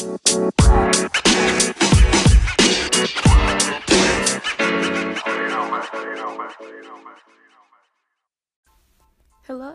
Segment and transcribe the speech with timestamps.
[0.00, 0.16] Hello,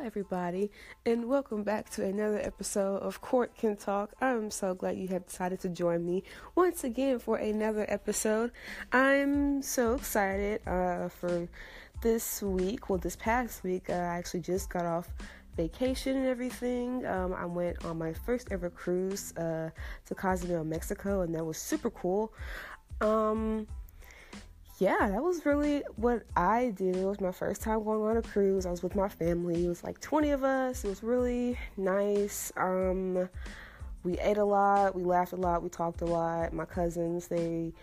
[0.04, 0.72] everybody,
[1.06, 4.14] and welcome back to another episode of Court Can Talk.
[4.20, 6.24] I'm so glad you have decided to join me
[6.56, 8.50] once again for another episode.
[8.92, 11.48] I'm so excited uh, for
[12.02, 12.90] this week.
[12.90, 15.08] Well, this past week, uh, I actually just got off
[15.56, 17.06] vacation and everything.
[17.06, 19.70] Um, I went on my first ever cruise uh,
[20.06, 22.34] to Cozumel, Mexico, and that was super cool.
[23.02, 23.68] Um,
[24.80, 26.98] yeah, that was really what I did.
[26.98, 28.66] It was my first time going on a cruise.
[28.66, 29.66] I was with my family.
[29.66, 30.84] It was like 20 of us.
[30.84, 32.52] It was really nice.
[32.58, 33.30] Um,
[34.04, 36.54] we ate a lot, we laughed a lot, we talked a lot.
[36.54, 37.74] My cousins, they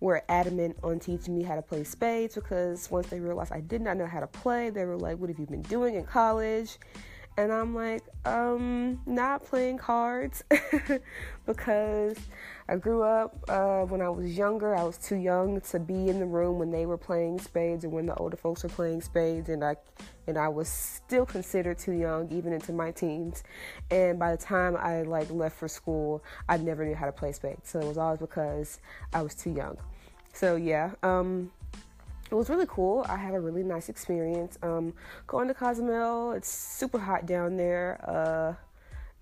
[0.00, 3.80] were adamant on teaching me how to play spades because once they realized I did
[3.80, 6.78] not know how to play, they were like, What have you been doing in college?
[7.40, 10.44] And I'm like, um, not playing cards
[11.46, 12.18] because
[12.68, 14.76] I grew up uh, when I was younger.
[14.76, 17.88] I was too young to be in the room when they were playing spades or
[17.88, 19.76] when the older folks were playing spades, and I
[20.26, 23.42] and I was still considered too young, even into my teens.
[23.90, 27.32] And by the time I like left for school, I never knew how to play
[27.32, 27.70] spades.
[27.70, 28.80] So it was always because
[29.14, 29.78] I was too young.
[30.34, 31.52] So yeah, um,
[32.30, 33.04] it was really cool.
[33.08, 34.58] I had a really nice experience.
[34.62, 34.94] Um,
[35.26, 38.00] going to Cozumel, it's super hot down there.
[38.06, 38.54] Uh,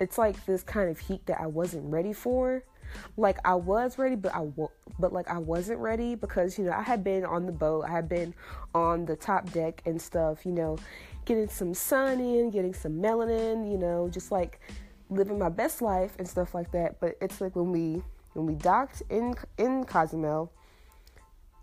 [0.01, 2.63] it's like this kind of heat that I wasn't ready for.
[3.17, 6.73] Like I was ready, but I w- but like I wasn't ready because you know
[6.73, 8.35] I had been on the boat, I had been
[8.75, 10.47] on the top deck and stuff.
[10.47, 10.79] You know,
[11.25, 13.71] getting some sun in, getting some melanin.
[13.71, 14.61] You know, just like
[15.11, 17.01] living my best life and stuff like that.
[17.01, 20.51] But it's like when we when we docked in in Cozumel,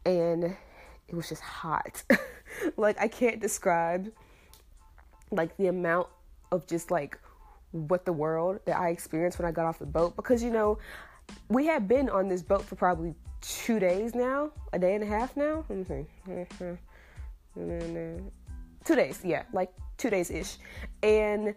[0.06, 0.56] and
[1.08, 2.04] it was just hot.
[2.78, 4.12] like I can't describe
[5.32, 6.08] like the amount
[6.52, 7.18] of just like
[7.72, 10.78] what the world that I experienced when I got off the boat because you know
[11.50, 15.08] we had been on this boat for probably two days now, a day and a
[15.08, 15.66] half now.
[18.84, 20.58] Two days, yeah, like two days ish.
[21.04, 21.56] And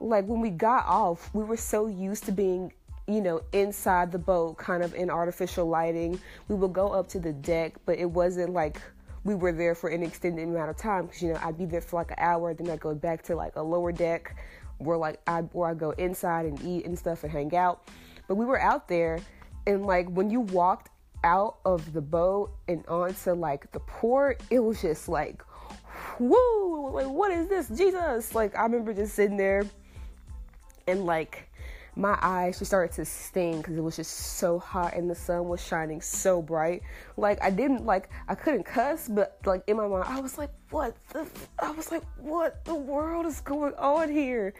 [0.00, 2.72] like when we got off, we were so used to being
[3.06, 6.18] you know, inside the boat, kind of in artificial lighting.
[6.48, 8.80] We would go up to the deck, but it wasn't like
[9.24, 11.80] we were there for an extended amount of time because you know I'd be there
[11.80, 14.36] for like an hour, then I'd go back to like a lower deck
[14.78, 17.88] where like I where I go inside and eat and stuff and hang out.
[18.28, 19.18] But we were out there,
[19.66, 20.90] and like when you walked
[21.24, 25.42] out of the boat and onto like the port, it was just like,
[26.18, 28.34] whoa, like what is this, Jesus?
[28.34, 29.64] Like I remember just sitting there
[30.86, 31.50] and like
[31.96, 35.48] my eyes just started to sting because it was just so hot and the sun
[35.48, 36.82] was shining so bright.
[37.16, 40.50] Like I didn't like I couldn't cuss, but like in my mind I was like,
[40.70, 41.26] what the?
[41.58, 44.54] I was like, what the world is going on here?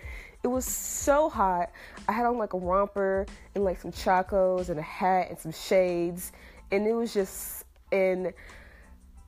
[0.44, 1.70] It was so hot.
[2.06, 5.52] I had on like a romper and like some chacos and a hat and some
[5.52, 6.32] shades,
[6.70, 8.32] and it was just and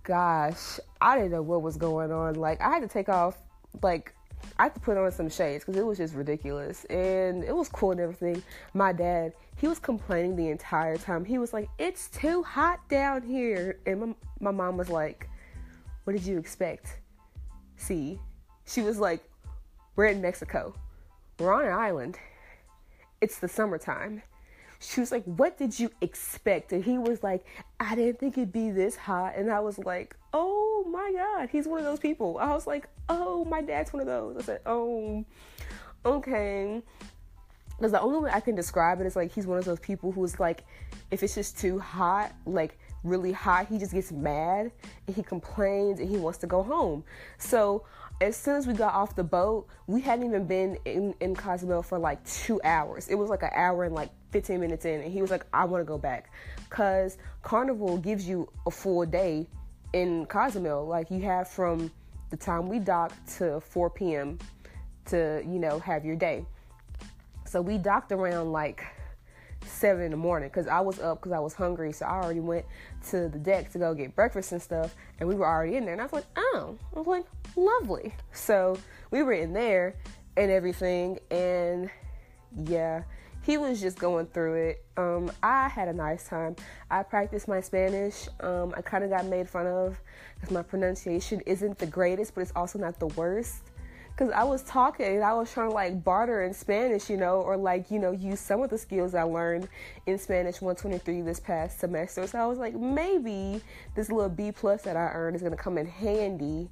[0.05, 2.35] gosh, I didn't know what was going on.
[2.35, 3.37] Like I had to take off
[3.83, 4.15] like
[4.59, 6.85] I put on some shades because it was just ridiculous.
[6.87, 8.43] And it was cool and everything.
[8.75, 11.25] My dad, he was complaining the entire time.
[11.25, 13.79] He was like, It's too hot down here.
[13.87, 15.29] And my, my mom was like,
[16.05, 17.01] What did you expect?
[17.77, 18.19] See,
[18.67, 19.23] she was like,
[19.97, 20.75] We're in Mexico.
[21.39, 22.19] We're on an island.
[23.21, 24.23] It's the summertime.
[24.79, 26.73] She was like, What did you expect?
[26.73, 27.45] And he was like,
[27.81, 29.35] I didn't think it'd be this hot.
[29.37, 32.39] And I was like, Oh my God, he's one of those people.
[32.39, 34.37] I was like, Oh, my dad's one of those.
[34.37, 35.25] I said, Oh,
[36.05, 36.83] okay.
[37.77, 40.11] Because the only way I can describe it is like he's one of those people
[40.11, 40.65] who's like,
[41.11, 44.73] if it's just too hot, like really hot, he just gets mad
[45.07, 47.05] and he complains and he wants to go home.
[47.39, 47.85] So
[48.21, 51.83] as soon as we got off the boat, we hadn't even been in, in Cozumel
[51.83, 53.09] for like two hours.
[53.09, 55.65] It was like an hour and like 15 minutes in, and he was like, I
[55.65, 56.31] want to go back.
[56.69, 59.47] Because Carnival gives you a full day
[59.93, 60.87] in Cozumel.
[60.87, 61.91] Like you have from
[62.31, 64.39] the time we docked to 4 p.m.
[65.07, 66.45] to, you know, have your day.
[67.45, 68.85] So we docked around like
[69.67, 71.93] seven in the morning because I was up because I was hungry.
[71.93, 72.65] So I already went
[73.11, 75.93] to the deck to go get breakfast and stuff, and we were already in there.
[75.93, 77.25] And I was like, oh, I was like,
[77.57, 78.15] lovely.
[78.33, 78.79] So
[79.11, 79.97] we were in there
[80.37, 81.91] and everything, and
[82.65, 83.03] yeah,
[83.43, 84.85] he was just going through it.
[84.97, 86.57] Um, I had a nice time.
[86.91, 88.29] I practiced my Spanish.
[88.41, 90.01] Um, I kind of got made fun of
[90.35, 93.71] because my pronunciation isn't the greatest, but it's also not the worst
[94.17, 97.43] because I was talking and I was trying to like barter in Spanish, you know,
[97.43, 99.69] or like, you know, use some of the skills I learned
[100.07, 102.27] in Spanish 123 this past semester.
[102.27, 103.61] So I was like, maybe
[103.95, 106.71] this little B plus that I earned is going to come in handy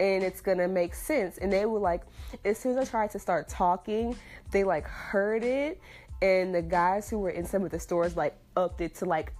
[0.00, 1.38] and it's going to make sense.
[1.38, 2.02] And they were like,
[2.44, 4.14] as soon as I tried to start talking,
[4.50, 5.80] they like heard it
[6.20, 9.32] and the guys who were in some of the stores like upped it to like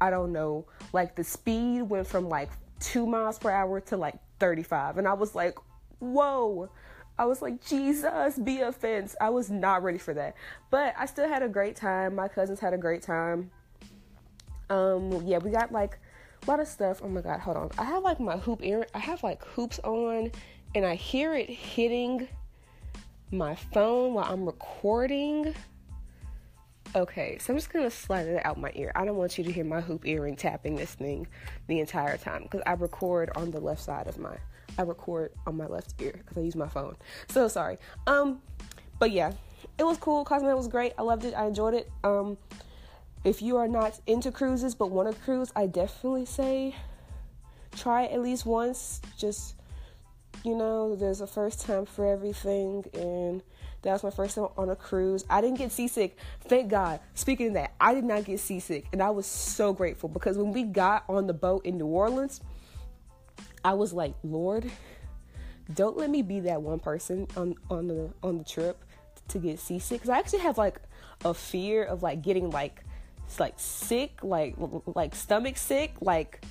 [0.00, 2.50] I don't know, like the speed went from like
[2.80, 4.98] two miles per hour to like 35.
[4.98, 5.56] And I was like,
[6.00, 6.70] whoa.
[7.18, 9.16] I was like, Jesus, be a fence.
[9.20, 10.36] I was not ready for that.
[10.70, 12.14] But I still had a great time.
[12.14, 13.50] My cousins had a great time.
[14.70, 15.98] Um, yeah, we got like
[16.46, 17.00] a lot of stuff.
[17.02, 17.70] Oh my god, hold on.
[17.78, 20.30] I have like my hoop ear I have like hoops on
[20.74, 22.28] and I hear it hitting
[23.30, 25.54] my phone while I'm recording.
[26.94, 28.92] Okay, so I'm just gonna slide it out my ear.
[28.94, 31.26] I don't want you to hear my hoop earring tapping this thing
[31.66, 34.36] the entire time because I record on the left side of my.
[34.78, 36.96] I record on my left ear because I use my phone.
[37.28, 37.78] So sorry.
[38.06, 38.40] Um,
[38.98, 39.32] but yeah,
[39.76, 40.24] it was cool.
[40.24, 40.92] Cozumel was great.
[40.96, 41.34] I loved it.
[41.34, 41.90] I enjoyed it.
[42.04, 42.38] Um,
[43.24, 46.76] if you are not into cruises but want to cruise, I definitely say
[47.76, 49.00] try it at least once.
[49.18, 49.56] Just
[50.44, 53.42] you know, there's a first time for everything and
[53.82, 55.24] that was my first time on a cruise.
[55.28, 56.16] I didn't get seasick.
[56.42, 57.00] Thank God.
[57.14, 58.86] Speaking of that, I did not get seasick.
[58.92, 62.40] And I was so grateful because when we got on the boat in New Orleans,
[63.64, 64.70] I was like, Lord,
[65.74, 68.82] don't let me be that one person on, on the on the trip
[69.28, 70.02] to get seasick.
[70.02, 70.80] Cause I actually have like
[71.24, 72.82] a fear of like getting like
[73.38, 74.54] like sick, like
[74.86, 76.44] like stomach sick, like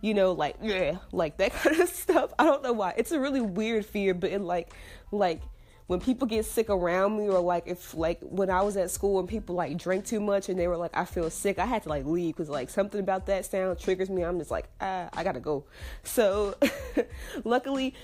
[0.00, 2.32] you know, like yeah, like that kind of stuff.
[2.38, 2.94] I don't know why.
[2.96, 4.72] It's a really weird fear, but it like
[5.12, 5.42] like
[5.86, 9.18] when people get sick around me or like if like when I was at school
[9.18, 11.82] and people like drank too much and they were like I feel sick I had
[11.82, 14.22] to like leave because like something about that sound triggers me.
[14.22, 15.64] I'm just like ah I gotta go.
[16.02, 16.56] So
[17.44, 17.94] luckily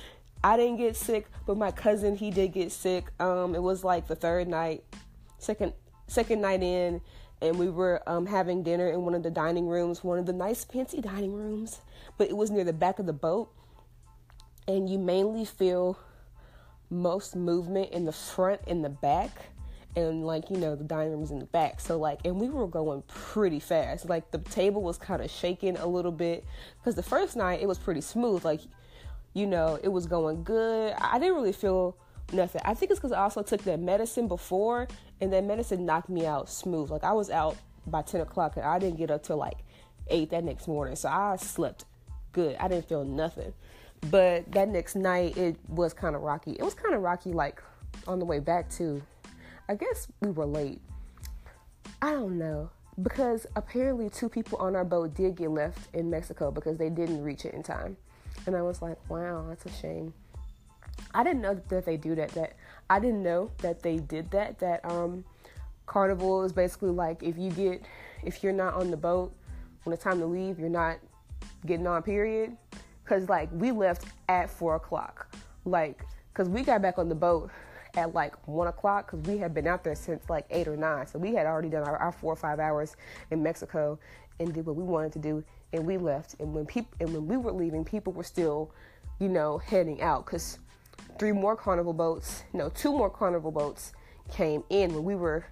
[0.44, 3.06] I didn't get sick but my cousin he did get sick.
[3.18, 4.84] Um it was like the third night
[5.38, 5.72] second
[6.06, 7.00] second night in
[7.42, 10.32] and we were um, having dinner in one of the dining rooms one of the
[10.32, 11.80] nice fancy dining rooms
[12.18, 13.50] but it was near the back of the boat.
[14.68, 15.98] And you mainly feel
[16.90, 19.30] most movement in the front and the back
[19.96, 21.80] and like you know the dining room's in the back.
[21.80, 24.08] So like and we were going pretty fast.
[24.08, 26.44] Like the table was kind of shaking a little bit
[26.78, 28.44] because the first night it was pretty smooth.
[28.44, 28.60] Like
[29.34, 30.94] you know it was going good.
[30.98, 31.96] I didn't really feel
[32.32, 32.62] nothing.
[32.64, 34.86] I think it's because i also took that medicine before
[35.20, 36.90] and that medicine knocked me out smooth.
[36.90, 37.56] Like i was out
[37.86, 39.58] by 10 o'clock and i didn't get up till like
[40.08, 40.96] 8 that next morning.
[40.96, 41.84] So i slept
[42.32, 42.56] good.
[42.60, 43.52] I didn't feel nothing
[44.08, 46.52] but that next night, it was kind of rocky.
[46.52, 47.62] It was kind of rocky, like
[48.06, 49.02] on the way back, too.
[49.68, 50.80] I guess we were late.
[52.00, 52.70] I don't know.
[53.02, 57.22] Because apparently, two people on our boat did get left in Mexico because they didn't
[57.22, 57.96] reach it in time.
[58.46, 60.12] And I was like, wow, that's a shame.
[61.14, 62.30] I didn't know that they do that.
[62.30, 62.56] That
[62.88, 64.58] I didn't know that they did that.
[64.58, 65.24] That um,
[65.86, 67.82] carnival is basically like if you get
[68.22, 69.34] if you're not on the boat
[69.84, 70.98] when it's time to leave, you're not
[71.64, 72.02] getting on.
[72.02, 72.56] Period
[73.10, 75.34] Cause like we left at four o'clock,
[75.64, 77.50] like cause we got back on the boat
[77.96, 81.08] at like one o'clock because we had been out there since like eight or nine.
[81.08, 82.94] So we had already done our, our, four or five hours
[83.32, 83.98] in Mexico
[84.38, 85.42] and did what we wanted to do,
[85.72, 86.36] and we left.
[86.38, 88.70] And when people and when we were leaving, people were still,
[89.18, 90.60] you know, heading out because
[91.18, 93.92] three more carnival boats, no, two more carnival boats
[94.30, 95.44] came in when we were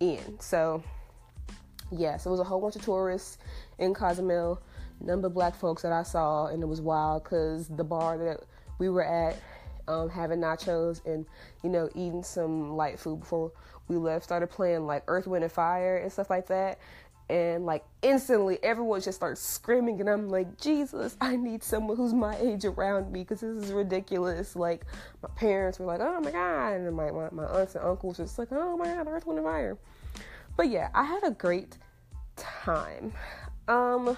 [0.00, 0.38] in.
[0.40, 0.82] So
[1.90, 3.38] yeah, so it was a whole bunch of tourists
[3.78, 4.60] in Cozumel
[5.00, 8.44] number of black folks that I saw, and it was wild because the bar that
[8.78, 9.36] we were at,
[9.86, 11.24] um, having nachos and
[11.62, 13.52] you know eating some light food before
[13.88, 16.78] we left, started playing like Earth, Wind, and Fire and stuff like that.
[17.30, 22.14] And like instantly, everyone just starts screaming, and I'm like, Jesus, I need someone who's
[22.14, 24.56] my age around me because this is ridiculous.
[24.56, 24.86] Like,
[25.22, 28.24] my parents were like, Oh my God, and my, my, my aunts and uncles were
[28.24, 29.76] just like, Oh my God, Earth, Wind, and Fire.
[30.56, 31.76] But yeah, I had a great
[32.36, 33.12] time.
[33.68, 34.16] Um,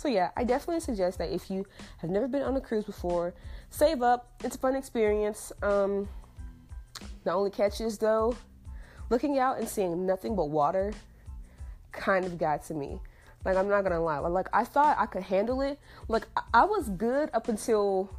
[0.00, 1.66] so yeah, I definitely suggest that if you
[1.98, 3.34] have never been on a cruise before,
[3.68, 4.32] save up.
[4.42, 5.52] It's a fun experience.
[5.62, 6.08] Um,
[7.24, 8.34] the only catch is though,
[9.10, 10.94] looking out and seeing nothing but water
[11.92, 12.98] kind of got to me.
[13.44, 14.16] Like I'm not gonna lie.
[14.20, 15.78] Like I thought I could handle it.
[16.08, 18.10] Like I was good up until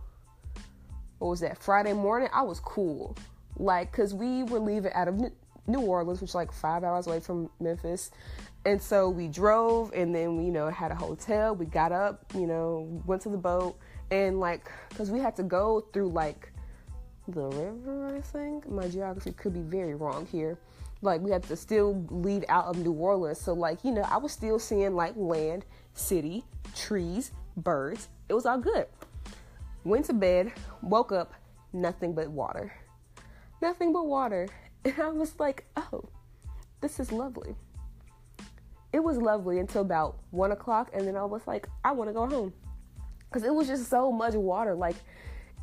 [1.18, 2.30] what was that Friday morning.
[2.32, 3.18] I was cool.
[3.58, 5.20] Like cause we were leaving out of
[5.66, 8.12] New Orleans, which is like five hours away from Memphis,
[8.66, 11.56] and so we drove and then we, you know, had a hotel.
[11.56, 13.78] We got up, you know, went to the boat
[14.12, 16.52] and like, cause we had to go through like
[17.28, 18.70] the river, I think.
[18.70, 20.60] My geography could be very wrong here.
[21.02, 23.42] Like we had to still leave out of New Orleans.
[23.42, 25.66] So like, you know, I was still seeing like land,
[25.96, 26.44] city,
[26.76, 28.10] trees, birds.
[28.30, 28.86] It was all good.
[29.84, 30.54] Went to bed,
[30.84, 31.34] woke up,
[31.74, 32.72] nothing but water.
[33.62, 34.48] Nothing but water.
[34.84, 36.10] And I was like, oh,
[36.82, 37.56] this is lovely
[38.94, 42.14] it was lovely until about one o'clock, and then I was like, I want to
[42.14, 42.54] go home
[43.30, 44.76] because it was just so much water.
[44.76, 44.96] Like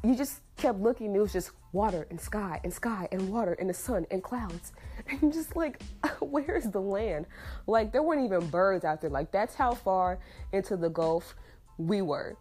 [0.03, 3.69] you just kept looking, it was just water and sky and sky and water and
[3.69, 4.73] the sun and clouds.
[5.23, 5.81] And just like,
[6.21, 7.25] where's the land?
[7.67, 9.09] Like, there weren't even birds out there.
[9.09, 10.19] Like, that's how far
[10.53, 11.35] into the Gulf
[11.79, 12.37] we were.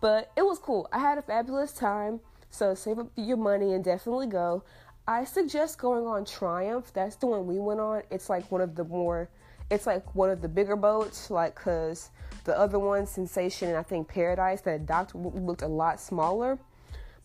[0.00, 0.88] But it was cool.
[0.92, 2.20] I had a fabulous time.
[2.50, 4.62] So save up your money and definitely go.
[5.08, 6.92] I suggest going on Triumph.
[6.92, 8.02] That's the one we went on.
[8.10, 9.28] It's like one of the more,
[9.70, 11.30] it's like one of the bigger boats.
[11.30, 12.10] Like, cause
[12.44, 16.58] the other one, Sensation, and I think Paradise, that docked looked a lot smaller.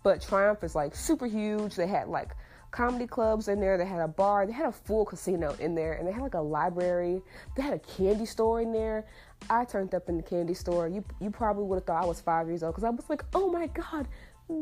[0.03, 1.75] But Triumph is like super huge.
[1.75, 2.35] They had like
[2.71, 3.77] comedy clubs in there.
[3.77, 4.47] They had a bar.
[4.47, 7.21] They had a full casino in there, and they had like a library.
[7.55, 9.05] They had a candy store in there.
[9.49, 10.87] I turned up in the candy store.
[10.87, 13.23] You you probably would have thought I was five years old because I was like,
[13.35, 14.07] oh my god,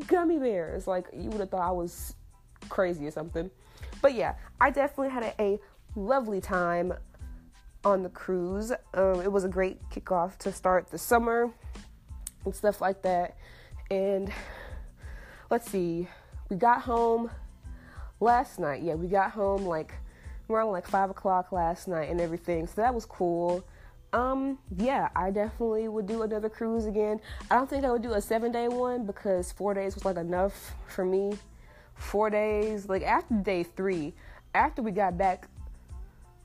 [0.07, 0.87] gummy bears.
[0.87, 2.15] Like you would have thought I was
[2.67, 3.49] crazy or something.
[4.01, 5.59] But yeah, I definitely had a, a
[5.95, 6.93] lovely time
[7.83, 8.71] on the cruise.
[8.93, 11.51] Um, it was a great kickoff to start the summer
[12.45, 13.37] and stuff like that.
[13.89, 14.31] And
[15.49, 16.07] let's see,
[16.49, 17.31] we got home
[18.19, 18.83] last night.
[18.83, 19.93] Yeah, we got home like
[20.49, 22.67] around like five o'clock last night and everything.
[22.67, 23.63] So that was cool.
[24.11, 27.19] Um, yeah, I definitely would do another cruise again.
[27.51, 30.17] I don't think I would do a seven day one because four days was like
[30.17, 31.37] enough for me.
[31.95, 34.13] Four days, like after day three,
[34.55, 35.47] after we got back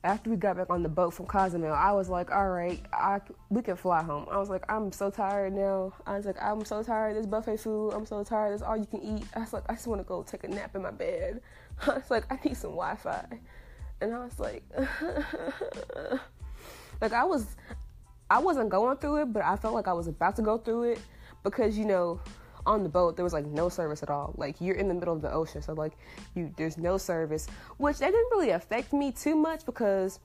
[0.04, 3.20] after we got back on the boat from Cozumel, I was like, all right, I,
[3.49, 4.26] we can fly home.
[4.30, 5.94] I was like, I'm so tired now.
[6.06, 7.94] I was like, I'm so tired this buffet food.
[7.94, 8.52] I'm so tired.
[8.52, 9.25] This all you can eat.
[9.34, 11.40] I was like, I just want to go take a nap in my bed.
[11.87, 13.26] I was like, I need some Wi-Fi.
[14.02, 14.62] And I was like,
[17.00, 17.56] like I was,
[18.28, 20.82] I wasn't going through it, but I felt like I was about to go through
[20.84, 20.99] it
[21.42, 22.20] because, you know,
[22.66, 24.35] on the boat there was like no service at all.
[24.37, 25.92] Like you're in the middle of the ocean so like
[26.35, 27.47] you there's no service
[27.78, 30.21] which that didn't really affect me too much because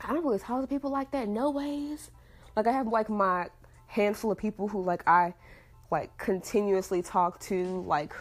[0.00, 2.10] i don't really talk to people like that no ways
[2.56, 3.46] like i have like my
[3.86, 5.34] handful of people who like i
[5.90, 8.12] like continuously talk to like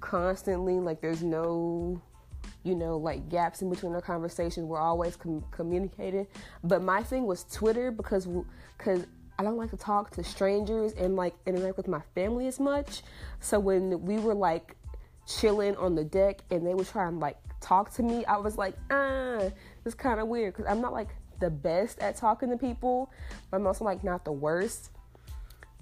[0.00, 0.74] constantly.
[0.74, 2.00] Like there's no
[2.64, 4.66] you know like gaps in between our conversations.
[4.66, 6.26] We're always com- communicating.
[6.62, 8.28] But my thing was twitter because
[8.76, 9.06] because
[9.38, 13.02] I don't like to talk to strangers and like interact with my family as much.
[13.40, 14.76] So when we were like
[15.26, 18.74] chilling on the deck and they were trying like talk to me, I was like,
[18.90, 19.48] ah,
[19.84, 23.12] it's kind of weird because I'm not like the best at talking to people,
[23.50, 24.90] but I'm also like not the worst.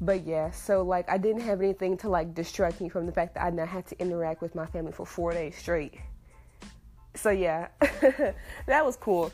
[0.03, 3.35] But yeah, so like I didn't have anything to like distract me from the fact
[3.35, 5.95] that I now had to interact with my family for four days straight.
[7.15, 7.69] So yeah,
[8.67, 9.33] that was cool.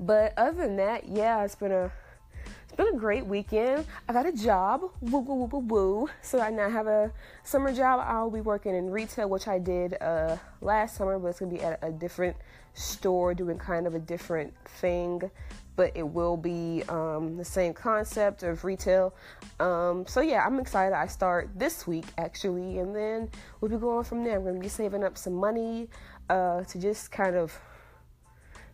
[0.00, 1.92] But other than that, yeah, it's been a
[2.78, 3.84] been a great weekend.
[4.08, 6.08] I got a job, woo woo woo woo.
[6.22, 8.00] So I now have a summer job.
[8.06, 11.60] I'll be working in retail, which I did uh, last summer, but it's gonna be
[11.60, 12.36] at a different
[12.74, 15.28] store doing kind of a different thing.
[15.74, 19.12] But it will be um, the same concept of retail.
[19.58, 20.96] Um, so yeah, I'm excited.
[20.96, 23.28] I start this week actually, and then
[23.60, 24.36] we'll be going from there.
[24.36, 25.88] I'm gonna be saving up some money
[26.30, 27.58] uh, to just kind of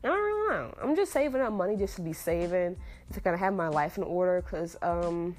[0.05, 0.75] I don't know.
[0.83, 2.77] I'm just saving up money just to be saving
[3.13, 5.35] to kind of have my life in order because, um,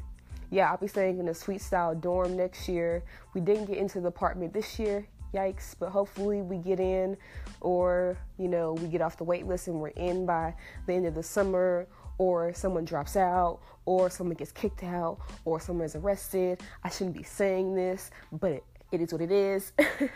[0.50, 3.04] yeah, I'll be staying in a suite style dorm next year.
[3.36, 7.16] We didn't get into the apartment this year, yikes, but hopefully we get in
[7.62, 10.56] or, you know, we get off the wait list and we're in by
[10.88, 15.60] the end of the summer or someone drops out or someone gets kicked out or
[15.60, 16.60] someone is arrested.
[16.84, 19.74] I shouldn't be saying this, but it, it is what it is.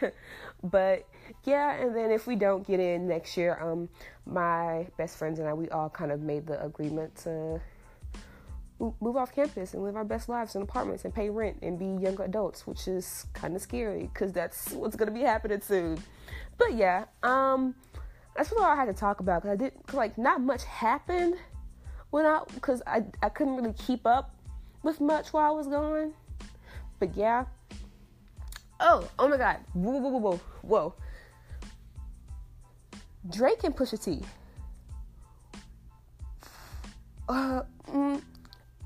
[0.63, 1.05] but
[1.43, 3.89] yeah, and then if we don't get in next year, um,
[4.25, 7.61] my best friends and I, we all kind of made the agreement to
[9.01, 11.85] move off campus and live our best lives in apartments and pay rent and be
[12.01, 15.97] young adults, which is kind of scary because that's what's gonna be happening soon.
[16.57, 17.75] But yeah, um,
[18.35, 21.35] that's what I had to talk about because I did cause like not much happened
[22.11, 24.33] when I because I I couldn't really keep up
[24.83, 26.13] with much while I was gone.
[26.99, 27.45] But yeah.
[28.79, 29.57] Oh, oh my God!
[29.73, 30.93] Whoa, whoa, whoa, whoa, whoa!
[33.29, 34.21] Drake and Pusha T.
[37.27, 38.21] Uh, mm,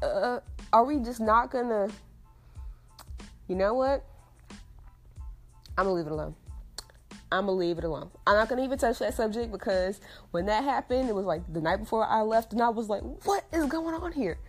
[0.02, 0.40] uh,
[0.74, 1.90] are we just not gonna?
[3.48, 4.04] You know what?
[5.78, 6.36] I'm gonna leave it alone.
[7.32, 8.10] I'm gonna leave it alone.
[8.26, 11.62] I'm not gonna even touch that subject because when that happened, it was like the
[11.62, 14.40] night before I left, and I was like, "What is going on here?"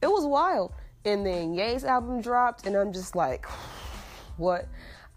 [0.00, 0.72] It was wild.
[1.04, 3.46] And then Ye's album dropped, and I'm just like,
[4.36, 4.66] "What?"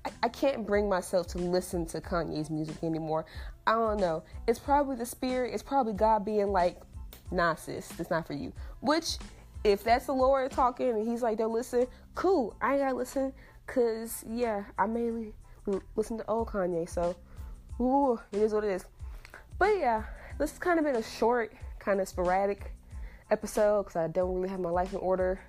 [0.06, 3.26] I, I can't bring myself to listen to Kanye's music anymore.
[3.68, 4.24] I don't know.
[4.48, 5.54] It's probably the spirit.
[5.54, 6.80] It's probably God being like,
[7.32, 8.54] nah, sis, it's not for you.
[8.82, 9.18] Which,
[9.64, 12.56] if that's the Lord talking and he's like, don't listen, cool.
[12.62, 13.34] I ain't gotta listen.
[13.66, 15.34] Cause, yeah, I mainly
[15.96, 16.88] listen to old Kanye.
[16.88, 17.16] So,
[17.82, 18.86] ooh, it is what it is.
[19.58, 20.04] But yeah,
[20.38, 22.74] this has kind of been a short, kind of sporadic
[23.32, 25.40] episode because I don't really have my life in order.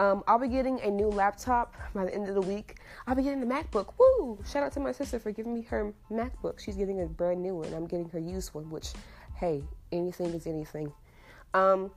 [0.00, 2.76] Um, I'll be getting a new laptop by the end of the week.
[3.06, 3.92] I'll be getting the MacBook.
[3.98, 4.38] Woo!
[4.50, 6.58] Shout out to my sister for giving me her MacBook.
[6.58, 7.74] She's getting a brand new one.
[7.74, 8.92] I'm getting her used one, which,
[9.36, 10.90] hey, anything is anything.
[11.52, 11.90] Um,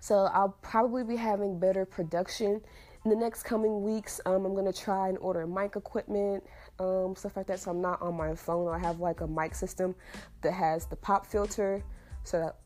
[0.00, 2.62] so I'll probably be having better production
[3.04, 4.18] in the next coming weeks.
[4.24, 6.42] Um, I'm gonna try and order mic equipment,
[6.78, 7.60] um, stuff like that.
[7.60, 8.66] So I'm not on my phone.
[8.66, 9.94] I have like a mic system
[10.40, 11.82] that has the pop filter,
[12.28, 12.56] so that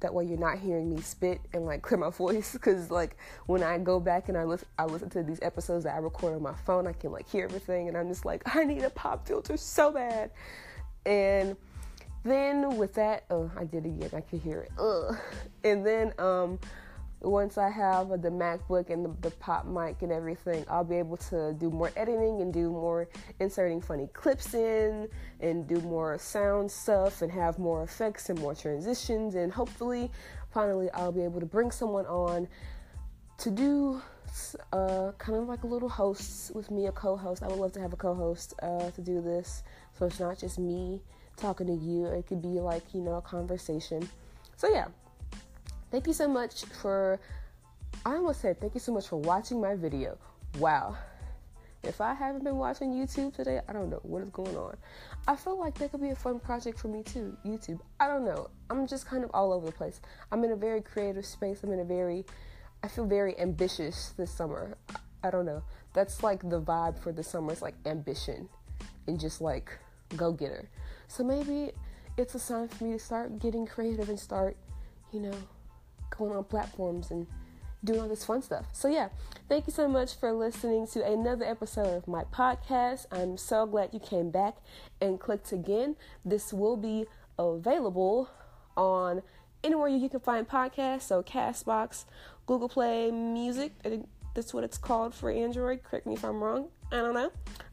[0.00, 2.52] that way you're not hearing me spit and like clear my voice.
[2.52, 5.94] Because like when I go back and I listen, I listen to these episodes that
[5.94, 8.64] I record on my phone, I can like hear everything, and I'm just like, I
[8.64, 10.30] need a pop filter so bad.
[11.06, 11.56] And
[12.24, 14.10] then with that, oh, I did it again.
[14.14, 14.72] I can hear it.
[14.78, 15.16] Ugh.
[15.64, 16.58] And then um
[17.20, 21.18] once I have the MacBook and the, the, pop mic and everything, I'll be able
[21.18, 23.08] to do more editing and do more
[23.40, 25.08] inserting funny clips in
[25.40, 29.34] and do more sound stuff and have more effects and more transitions.
[29.34, 30.10] And hopefully,
[30.50, 32.48] finally, I'll be able to bring someone on
[33.38, 34.00] to do
[34.72, 37.42] uh, kind of like a little host with me, a co host.
[37.42, 39.62] I would love to have a co host uh, to do this.
[39.98, 41.02] So it's not just me
[41.36, 44.08] talking to you, it could be like, you know, a conversation.
[44.56, 44.86] So, yeah
[45.90, 47.18] Thank you so much for,
[48.06, 50.16] I almost said thank you so much for watching my video.
[50.58, 50.96] Wow.
[51.82, 54.76] If I haven't been watching YouTube today, I don't know what is going on.
[55.26, 57.80] I feel like that could be a fun project for me too, YouTube.
[57.98, 58.50] I don't know.
[58.68, 60.00] I'm just kind of all over the place.
[60.30, 61.64] I'm in a very creative space.
[61.64, 62.24] I'm in a very,
[62.82, 64.76] I feel very ambitious this summer.
[65.24, 65.62] I don't know.
[65.92, 67.50] That's like the vibe for the summer.
[67.52, 68.48] It's like ambition
[69.06, 69.76] and just like
[70.16, 70.68] go getter.
[71.08, 71.72] So maybe
[72.16, 74.56] it's a sign for me to start getting creative and start,
[75.12, 75.34] you know,
[76.16, 77.26] going on platforms and
[77.82, 78.66] doing all this fun stuff.
[78.72, 79.08] So, yeah,
[79.48, 83.06] thank you so much for listening to another episode of my podcast.
[83.10, 84.56] I'm so glad you came back
[85.00, 85.96] and clicked again.
[86.24, 87.06] This will be
[87.38, 88.30] available
[88.76, 89.22] on
[89.64, 92.04] anywhere you can find podcasts, so Castbox,
[92.46, 93.72] Google Play Music.
[93.84, 95.82] I think that's what it's called for Android.
[95.82, 96.68] Correct me if I'm wrong.
[96.92, 97.30] I don't know.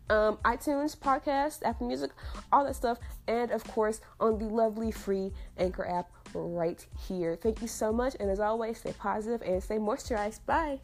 [0.10, 2.12] Um, iTunes, podcast, Apple Music,
[2.52, 7.36] all that stuff, and of course on the lovely free Anchor app right here.
[7.36, 10.40] Thank you so much, and as always, stay positive and stay moisturized.
[10.46, 10.80] Bye.